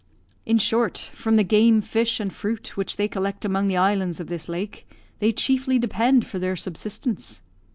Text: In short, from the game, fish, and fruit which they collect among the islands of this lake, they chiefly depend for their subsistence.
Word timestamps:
In 0.47 0.57
short, 0.57 0.97
from 1.13 1.35
the 1.35 1.43
game, 1.43 1.79
fish, 1.79 2.19
and 2.19 2.33
fruit 2.33 2.75
which 2.75 2.97
they 2.97 3.07
collect 3.07 3.45
among 3.45 3.67
the 3.67 3.77
islands 3.77 4.19
of 4.19 4.29
this 4.29 4.49
lake, 4.49 4.89
they 5.19 5.31
chiefly 5.31 5.77
depend 5.77 6.25
for 6.25 6.39
their 6.39 6.55
subsistence. 6.55 7.43